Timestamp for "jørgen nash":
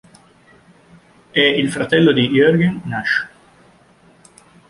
2.29-3.27